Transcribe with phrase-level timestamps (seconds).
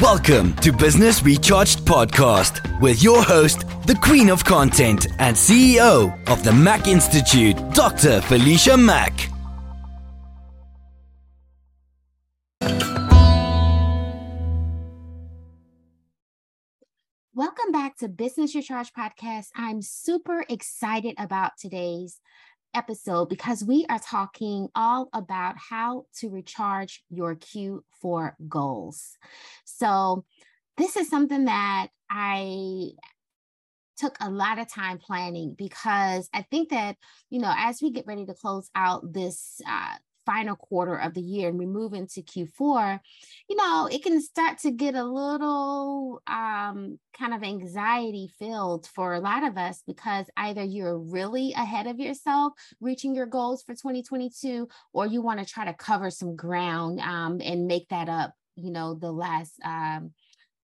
[0.00, 6.42] Welcome to Business Recharged Podcast with your host, the Queen of Content and CEO of
[6.42, 8.22] the Mack Institute, Dr.
[8.22, 9.28] Felicia Mack.
[17.34, 19.48] Welcome back to Business Recharged Podcast.
[19.54, 22.20] I'm super excited about today's
[22.74, 29.16] episode because we are talking all about how to recharge your Q4 goals.
[29.64, 30.24] So,
[30.76, 32.92] this is something that I
[33.98, 36.96] took a lot of time planning because I think that,
[37.28, 39.96] you know, as we get ready to close out this uh,
[40.30, 43.00] final quarter of the year and we move into Q4,
[43.48, 49.14] you know, it can start to get a little um, kind of anxiety filled for
[49.14, 53.72] a lot of us because either you're really ahead of yourself reaching your goals for
[53.72, 58.32] 2022 or you want to try to cover some ground um, and make that up,
[58.54, 59.54] you know, the last.
[59.64, 60.12] Um,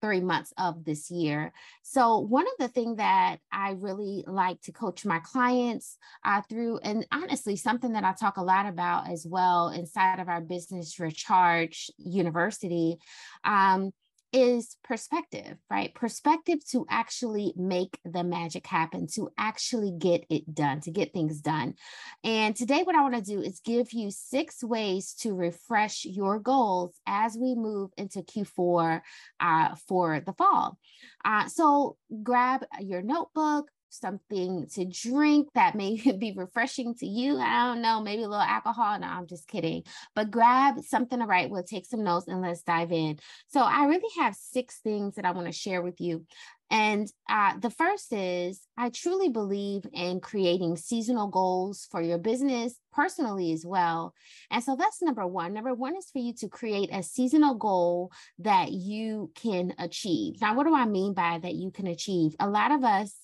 [0.00, 1.52] three months of this year.
[1.82, 6.78] So, one of the things that I really like to coach my clients uh, through,
[6.82, 10.98] and honestly, something that I talk a lot about as well inside of our Business
[10.98, 12.98] Recharge University,
[13.44, 13.92] um,
[14.32, 15.94] is perspective, right?
[15.94, 21.40] Perspective to actually make the magic happen, to actually get it done, to get things
[21.40, 21.74] done.
[22.22, 26.38] And today, what I want to do is give you six ways to refresh your
[26.38, 29.00] goals as we move into Q4
[29.40, 30.78] uh, for the fall.
[31.24, 37.38] Uh, so grab your notebook, something to drink that may be refreshing to you.
[37.38, 38.98] I don't know, maybe a little alcohol.
[38.98, 39.84] No, I'm just kidding.
[40.14, 41.50] But grab something to write.
[41.50, 43.18] We'll take some notes and let's dive in.
[43.48, 46.24] So, I really have six things that I want to share with you.
[46.70, 52.78] And uh, the first is I truly believe in creating seasonal goals for your business
[52.92, 54.14] personally as well.
[54.50, 55.52] And so that's number one.
[55.52, 60.40] Number one is for you to create a seasonal goal that you can achieve.
[60.40, 62.36] Now, what do I mean by that you can achieve?
[62.38, 63.14] A lot of us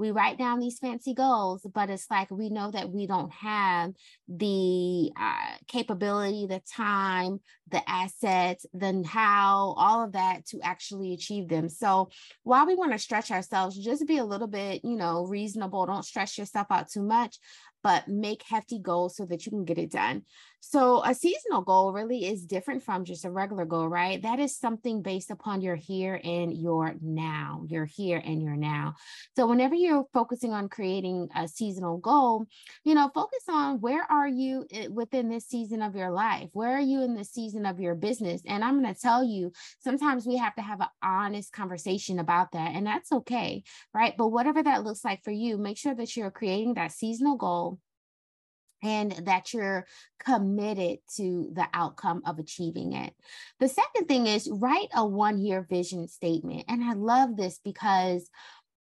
[0.00, 3.92] we write down these fancy goals, but it's like we know that we don't have
[4.28, 7.38] the uh, capability, the time,
[7.70, 11.68] the assets, the how, all of that to actually achieve them.
[11.68, 12.08] So
[12.44, 15.84] while we want to stretch ourselves, just be a little bit, you know, reasonable.
[15.84, 17.36] Don't stress yourself out too much
[17.82, 20.22] but make hefty goals so that you can get it done.
[20.62, 24.20] So, a seasonal goal really is different from just a regular goal, right?
[24.20, 28.94] That is something based upon your here and your now, your here and your now.
[29.36, 32.44] So, whenever you're focusing on creating a seasonal goal,
[32.84, 36.50] you know, focus on where are you eh, within this season of your life?
[36.52, 38.42] Where are you in the season of your business?
[38.46, 42.52] And I'm going to tell you, sometimes we have to have an honest conversation about
[42.52, 43.62] that, and that's okay,
[43.94, 44.14] right?
[44.16, 47.69] But whatever that looks like for you, make sure that you're creating that seasonal goal
[48.82, 49.86] and that you're
[50.24, 53.14] committed to the outcome of achieving it.
[53.58, 56.64] The second thing is write a one year vision statement.
[56.68, 58.28] And I love this because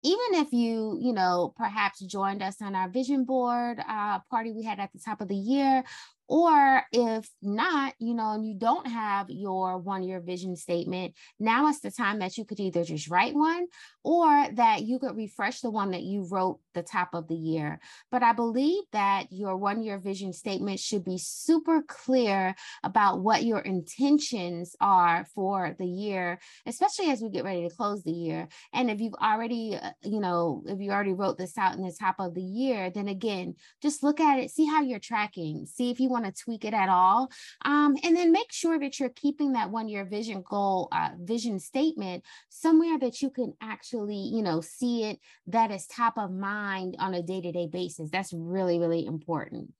[0.03, 4.63] even if you, you know, perhaps joined us on our vision board uh, party we
[4.63, 5.83] had at the top of the year,
[6.27, 11.67] or if not, you know, and you don't have your one year vision statement, now
[11.67, 13.67] is the time that you could either just write one
[14.03, 17.79] or that you could refresh the one that you wrote the top of the year.
[18.11, 23.43] But I believe that your one year vision statement should be super clear about what
[23.43, 28.47] your intentions are for the year, especially as we get ready to close the year.
[28.73, 31.95] And if you've already, uh, you know, if you already wrote this out in the
[31.97, 35.89] top of the year, then again, just look at it, see how you're tracking, see
[35.89, 37.29] if you want want to tweak it at all.
[37.63, 41.59] Um, and then make sure that you're keeping that one year vision goal, uh, vision
[41.59, 46.95] statement somewhere that you can actually, you know, see it that is top of mind
[46.99, 48.09] on a day to day basis.
[48.09, 49.73] That's really, really important.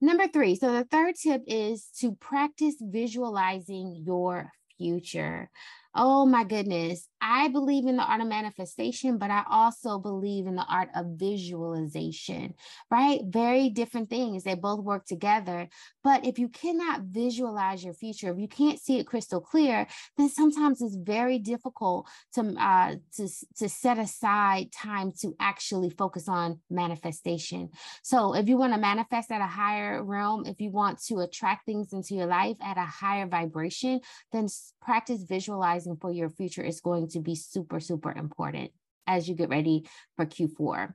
[0.00, 5.48] Number three, so the third tip is to practice visualizing your future.
[5.94, 7.06] Oh my goodness.
[7.20, 11.18] I believe in the art of manifestation, but I also believe in the art of
[11.18, 12.54] visualization,
[12.90, 13.20] right?
[13.26, 14.42] Very different things.
[14.42, 15.68] They both work together.
[16.02, 19.86] But if you cannot visualize your future, if you can't see it crystal clear,
[20.16, 23.28] then sometimes it's very difficult to, uh, to,
[23.58, 27.68] to set aside time to actually focus on manifestation.
[28.02, 31.66] So if you want to manifest at a higher realm, if you want to attract
[31.66, 34.00] things into your life at a higher vibration,
[34.32, 34.48] then
[34.80, 38.70] practice visualizing for your future is going to be super, super important
[39.06, 39.84] as you get ready
[40.16, 40.94] for Q4.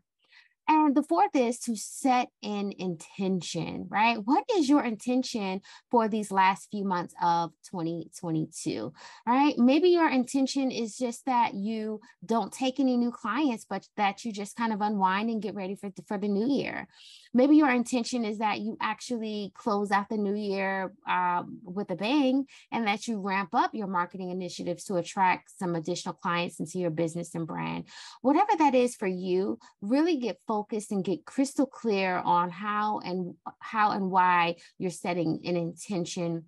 [0.69, 4.17] And the fourth is to set an intention, right?
[4.23, 8.91] What is your intention for these last few months of 2022,
[9.25, 9.57] right?
[9.57, 14.33] Maybe your intention is just that you don't take any new clients, but that you
[14.33, 16.89] just kind of unwind and get ready for, for the new year.
[17.33, 21.95] Maybe your intention is that you actually close out the new year um, with a
[21.95, 26.77] bang and that you ramp up your marketing initiatives to attract some additional clients into
[26.77, 27.85] your business and brand.
[28.21, 30.56] Whatever that is for you, really get focused
[30.91, 36.45] and get crystal clear on how and how and why you're setting an intention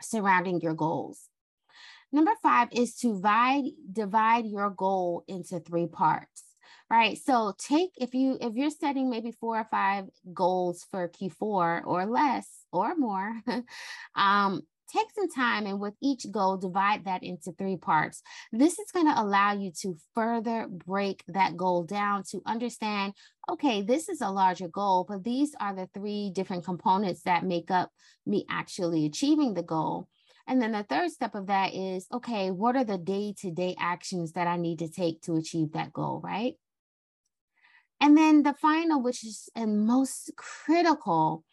[0.00, 1.28] surrounding your goals.
[2.12, 6.44] Number five is to divide, divide your goal into three parts
[6.92, 11.82] right so take if you if you're setting maybe four or five goals for q4
[11.86, 13.40] or less or more
[14.14, 14.60] um
[14.92, 18.22] take some time and with each goal divide that into three parts
[18.52, 23.12] this is going to allow you to further break that goal down to understand
[23.50, 27.70] okay this is a larger goal but these are the three different components that make
[27.70, 27.90] up
[28.26, 30.08] me actually achieving the goal
[30.46, 33.76] and then the third step of that is okay, what are the day to day
[33.78, 36.54] actions that I need to take to achieve that goal, right?
[38.00, 41.44] And then the final, which is and most critical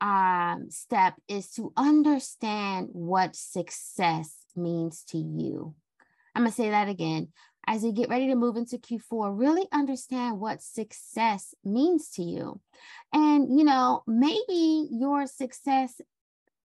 [0.00, 5.74] um, step, is to understand what success means to you.
[6.34, 7.28] I'm going to say that again.
[7.66, 12.60] As you get ready to move into Q4, really understand what success means to you.
[13.12, 15.98] And, you know, maybe your success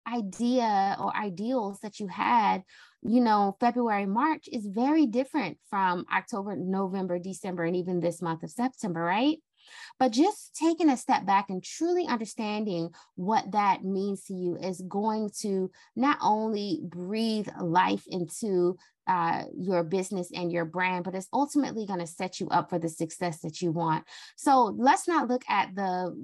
[0.07, 2.63] idea or ideals that you had,
[3.03, 8.43] you know, February, March is very different from October, November, December, and even this month
[8.43, 9.39] of September, right?
[9.99, 14.83] But just taking a step back and truly understanding what that means to you is
[14.89, 18.77] going to not only breathe life into
[19.07, 22.79] uh, your business and your brand, but it's ultimately going to set you up for
[22.79, 24.05] the success that you want.
[24.37, 26.15] So let's not look at the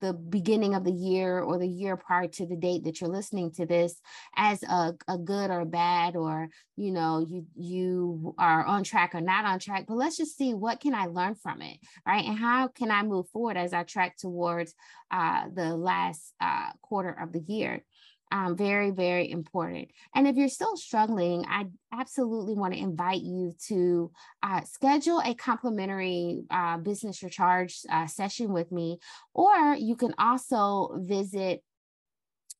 [0.00, 3.50] the beginning of the year or the year prior to the date that you're listening
[3.50, 4.00] to this
[4.36, 9.20] as a, a good or bad or you know you you are on track or
[9.20, 12.24] not on track but let's just see what can i learn from it right?
[12.24, 14.74] And how can i move forward as i track towards
[15.10, 17.82] uh, the last uh, quarter of the year
[18.30, 19.88] um, very, very important.
[20.14, 24.10] And if you're still struggling, I absolutely want to invite you to
[24.42, 28.98] uh, schedule a complimentary uh, business recharge uh, session with me,
[29.34, 31.62] or you can also visit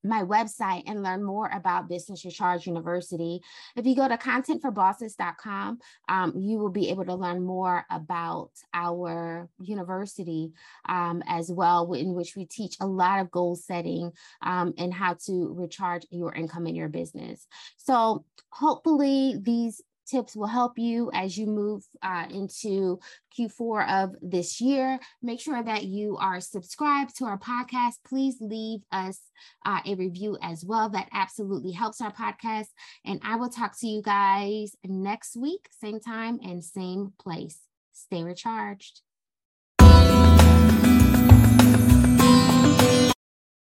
[0.03, 3.41] my website and learn more about Business Recharge University.
[3.77, 9.49] If you go to contentforbosses.com, um, you will be able to learn more about our
[9.61, 10.53] university
[10.89, 14.13] um, as well, in which we teach a lot of goal setting
[14.43, 17.47] um, and how to recharge your income in your business.
[17.77, 22.99] So hopefully these tips will help you as you move uh, into
[23.39, 24.99] Q4 of this year.
[25.23, 27.95] Make sure that you are subscribed to our podcast.
[28.07, 29.21] Please leave us
[29.65, 30.89] uh, a review as well.
[30.89, 32.69] That absolutely helps our podcast.
[33.05, 37.61] And I will talk to you guys next week, same time and same place.
[37.93, 39.03] Stay recharged.